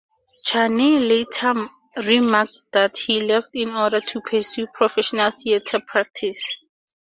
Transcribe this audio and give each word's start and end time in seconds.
Cheney 0.43 0.97
later 0.97 1.53
remarked 1.95 2.57
that 2.71 2.97
he 2.97 3.21
left 3.21 3.49
in 3.53 3.69
order 3.69 3.99
to 3.99 4.21
pursue 4.21 4.65
professional 4.65 5.29
theatre 5.29 5.79
practice. 5.85 6.41